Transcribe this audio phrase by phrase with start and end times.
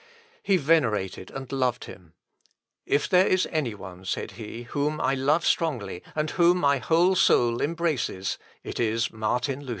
[0.41, 2.13] He venerated and loved him.
[2.87, 7.13] "If there is any one," said he, "whom I love strongly, and whom my whole
[7.13, 9.69] soul embraces, it is Martin Luther."